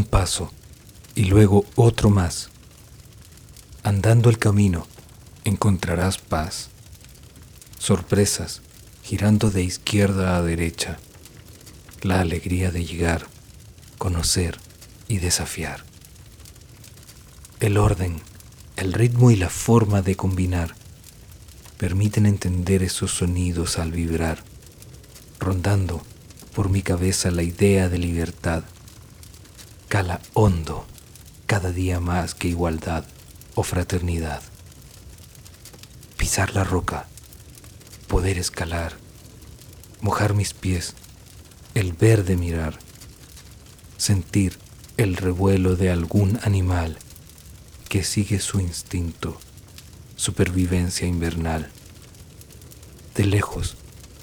paso 0.00 0.50
y 1.14 1.26
luego 1.26 1.66
otro 1.76 2.08
más. 2.08 2.48
Andando 3.82 4.30
el 4.30 4.38
camino 4.38 4.86
encontrarás 5.44 6.16
paz, 6.16 6.70
sorpresas 7.78 8.62
girando 9.02 9.50
de 9.50 9.62
izquierda 9.62 10.36
a 10.36 10.42
derecha, 10.42 10.98
la 12.00 12.20
alegría 12.20 12.70
de 12.70 12.86
llegar, 12.86 13.26
conocer 13.98 14.58
y 15.08 15.18
desafiar. 15.18 15.84
El 17.60 17.76
orden, 17.76 18.22
el 18.76 18.94
ritmo 18.94 19.30
y 19.30 19.36
la 19.36 19.50
forma 19.50 20.00
de 20.00 20.16
combinar 20.16 20.74
permiten 21.76 22.24
entender 22.24 22.82
esos 22.82 23.10
sonidos 23.10 23.78
al 23.78 23.92
vibrar, 23.92 24.42
rondando 25.38 26.02
por 26.54 26.70
mi 26.70 26.80
cabeza 26.80 27.30
la 27.30 27.42
idea 27.42 27.88
de 27.88 27.98
libertad. 27.98 28.64
Cala 29.92 30.22
hondo 30.32 30.86
cada 31.44 31.70
día 31.70 32.00
más 32.00 32.34
que 32.34 32.48
igualdad 32.48 33.04
o 33.54 33.62
fraternidad. 33.62 34.40
Pisar 36.16 36.54
la 36.54 36.64
roca, 36.64 37.08
poder 38.08 38.38
escalar, 38.38 38.94
mojar 40.00 40.32
mis 40.32 40.54
pies, 40.54 40.94
el 41.74 41.92
verde 41.92 42.38
mirar, 42.38 42.78
sentir 43.98 44.58
el 44.96 45.14
revuelo 45.14 45.76
de 45.76 45.90
algún 45.90 46.40
animal 46.42 46.96
que 47.90 48.02
sigue 48.02 48.40
su 48.40 48.60
instinto, 48.60 49.38
supervivencia 50.16 51.06
invernal. 51.06 51.70
De 53.14 53.26
lejos 53.26 53.76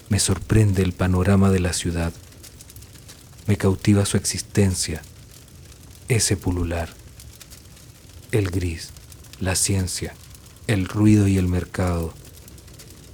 me 0.10 0.18
sorprende 0.18 0.82
el 0.82 0.94
panorama 0.94 1.52
de 1.52 1.60
la 1.60 1.74
ciudad, 1.74 2.12
me 3.46 3.56
cautiva 3.56 4.08
su 4.08 4.18
existencia, 4.18 5.04
ese 6.10 6.36
pulular, 6.38 6.90
el 8.32 8.50
gris, 8.50 8.90
la 9.40 9.56
ciencia, 9.56 10.16
el 10.66 10.88
ruido 10.88 11.28
y 11.28 11.38
el 11.38 11.48
mercado, 11.48 12.16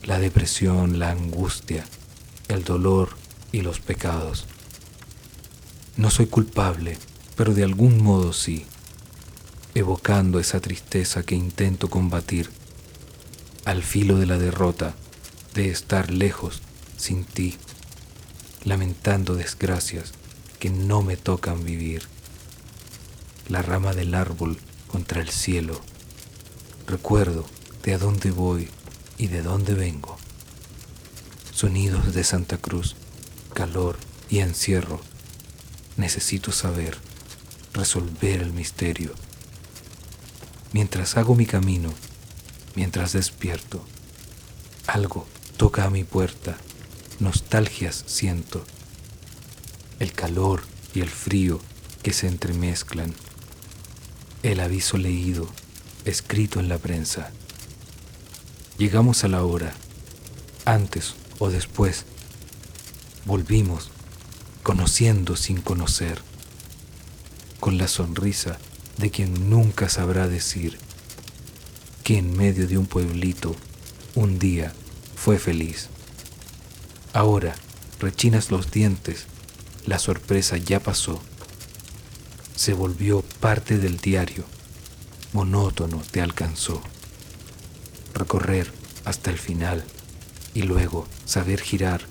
la 0.03 0.17
depresión, 0.17 0.97
la 0.97 1.11
angustia, 1.11 1.85
el 2.47 2.63
dolor 2.63 3.09
y 3.51 3.61
los 3.61 3.81
pecados. 3.81 4.45
No 5.97 6.09
soy 6.09 6.27
culpable, 6.27 6.97
pero 7.35 7.53
de 7.53 7.65
algún 7.65 8.01
modo 8.01 8.31
sí, 8.31 8.65
evocando 9.73 10.39
esa 10.39 10.61
tristeza 10.61 11.23
que 11.23 11.35
intento 11.35 11.89
combatir, 11.89 12.49
al 13.65 13.83
filo 13.83 14.19
de 14.19 14.25
la 14.25 14.37
derrota, 14.37 14.95
de 15.53 15.69
estar 15.69 16.11
lejos, 16.11 16.61
sin 16.95 17.25
ti, 17.25 17.57
lamentando 18.63 19.35
desgracias 19.35 20.13
que 20.59 20.69
no 20.69 21.01
me 21.01 21.17
tocan 21.17 21.65
vivir. 21.65 22.14
La 23.47 23.61
rama 23.61 23.93
del 23.93 24.15
árbol 24.15 24.57
contra 24.87 25.21
el 25.21 25.29
cielo. 25.29 25.79
Recuerdo 26.87 27.45
de 27.83 27.93
a 27.93 27.99
dónde 27.99 28.31
voy 28.31 28.69
y 29.19 29.27
de 29.27 29.43
dónde 29.43 29.75
vengo. 29.75 30.17
Sonidos 31.51 32.15
de 32.15 32.23
Santa 32.23 32.57
Cruz, 32.57 32.95
calor 33.53 33.97
y 34.29 34.39
encierro. 34.39 34.99
Necesito 35.95 36.51
saber, 36.51 36.97
resolver 37.73 38.41
el 38.41 38.51
misterio. 38.51 39.13
Mientras 40.73 41.15
hago 41.15 41.35
mi 41.35 41.45
camino, 41.45 41.93
mientras 42.75 43.13
despierto, 43.13 43.85
algo 44.87 45.27
toca 45.57 45.85
a 45.85 45.91
mi 45.91 46.03
puerta, 46.03 46.57
nostalgias 47.19 48.03
siento, 48.07 48.65
el 49.99 50.13
calor 50.13 50.63
y 50.95 51.01
el 51.01 51.09
frío 51.09 51.61
que 52.01 52.11
se 52.11 52.27
entremezclan, 52.27 53.13
el 54.51 54.59
aviso 54.59 54.99
leído, 54.99 55.49
escrito 56.05 56.59
en 56.59 56.69
la 56.69 56.77
prensa. 56.77 57.31
Llegamos 58.77 59.23
a 59.23 59.27
la 59.27 59.43
hora, 59.43 59.73
antes 60.65 61.15
o 61.39 61.49
después, 61.49 62.05
volvimos, 63.25 63.89
conociendo 64.61 65.35
sin 65.35 65.61
conocer, 65.61 66.21
con 67.59 67.79
la 67.79 67.87
sonrisa 67.87 68.59
de 68.97 69.09
quien 69.09 69.49
nunca 69.49 69.89
sabrá 69.89 70.27
decir 70.27 70.77
que 72.03 72.19
en 72.19 72.37
medio 72.37 72.67
de 72.67 72.77
un 72.77 72.85
pueblito 72.85 73.55
un 74.13 74.37
día 74.37 74.73
fue 75.15 75.39
feliz. 75.39 75.89
Ahora 77.13 77.55
rechinas 77.99 78.51
los 78.51 78.69
dientes, 78.69 79.25
la 79.87 79.97
sorpresa 79.97 80.57
ya 80.57 80.79
pasó. 80.79 81.19
Se 82.55 82.73
volvió 82.73 83.21
parte 83.39 83.77
del 83.77 83.97
diario, 83.97 84.45
monótono 85.33 86.01
te 86.11 86.21
alcanzó 86.21 86.81
recorrer 88.15 88.71
hasta 89.03 89.29
el 89.29 89.37
final 89.37 89.83
y 90.53 90.63
luego 90.63 91.05
saber 91.25 91.61
girar, 91.61 92.01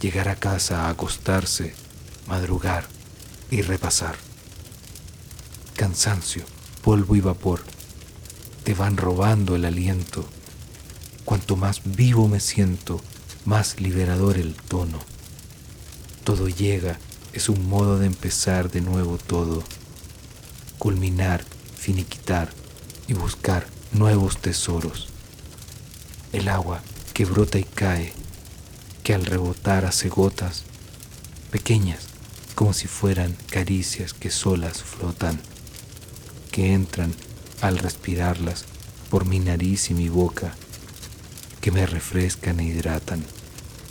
llegar 0.00 0.28
a 0.28 0.36
casa 0.36 0.86
a 0.86 0.90
acostarse, 0.90 1.74
madrugar 2.26 2.86
y 3.50 3.62
repasar. 3.62 4.16
Cansancio, 5.76 6.44
polvo 6.82 7.16
y 7.16 7.20
vapor 7.20 7.62
te 8.64 8.74
van 8.74 8.96
robando 8.96 9.56
el 9.56 9.64
aliento. 9.64 10.28
Cuanto 11.24 11.56
más 11.56 11.80
vivo 11.84 12.28
me 12.28 12.40
siento, 12.40 13.00
más 13.44 13.80
liberador 13.80 14.36
el 14.36 14.54
tono. 14.54 14.98
Todo 16.24 16.48
llega, 16.48 16.98
es 17.32 17.48
un 17.48 17.68
modo 17.68 17.98
de 17.98 18.06
empezar 18.06 18.70
de 18.70 18.80
nuevo 18.80 19.18
todo. 19.18 19.62
Culminar, 20.78 21.44
finiquitar 21.76 22.50
y 23.08 23.14
buscar 23.14 23.66
nuevos 23.92 24.38
tesoros. 24.38 25.08
El 26.32 26.48
agua 26.48 26.82
que 27.14 27.24
brota 27.24 27.58
y 27.58 27.64
cae, 27.64 28.12
que 29.02 29.14
al 29.14 29.26
rebotar 29.26 29.84
hace 29.84 30.08
gotas 30.08 30.64
pequeñas, 31.50 32.06
como 32.54 32.72
si 32.72 32.86
fueran 32.86 33.36
caricias 33.50 34.14
que 34.14 34.30
solas 34.30 34.82
flotan, 34.82 35.40
que 36.50 36.72
entran 36.72 37.12
al 37.60 37.78
respirarlas 37.78 38.64
por 39.10 39.24
mi 39.24 39.38
nariz 39.38 39.90
y 39.90 39.94
mi 39.94 40.08
boca, 40.08 40.54
que 41.60 41.70
me 41.70 41.86
refrescan 41.86 42.60
e 42.60 42.64
hidratan, 42.64 43.24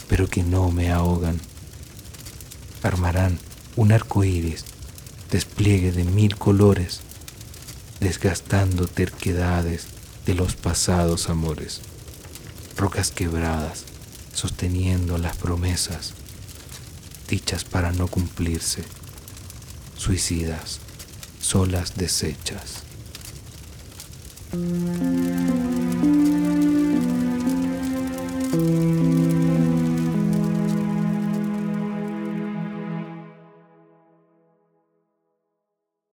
pero 0.07 0.27
que 0.27 0.43
no 0.43 0.71
me 0.71 0.91
ahogan. 0.91 1.39
Armarán 2.83 3.37
un 3.75 3.91
arco 3.91 4.23
iris, 4.23 4.65
despliegue 5.31 5.91
de 5.91 6.03
mil 6.03 6.37
colores 6.37 7.01
desgastando 7.99 8.87
terquedades 8.87 9.87
de 10.25 10.33
los 10.33 10.55
pasados 10.55 11.29
amores, 11.29 11.81
rocas 12.77 13.11
quebradas, 13.11 13.83
sosteniendo 14.33 15.17
las 15.17 15.35
promesas, 15.37 16.13
dichas 17.27 17.63
para 17.63 17.91
no 17.91 18.07
cumplirse, 18.07 18.83
suicidas, 19.97 20.79
solas 21.41 21.95
desechas. 21.95 22.83